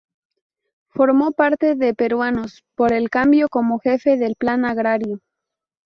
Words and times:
Formó 0.89 1.31
parte 1.31 1.75
de 1.75 1.93
Peruanos 1.93 2.63
por 2.73 2.91
el 2.91 3.11
Kambio 3.11 3.47
como 3.49 3.77
jefe 3.77 4.17
del 4.17 4.35
Plan 4.35 4.65
Agrario. 4.65 5.19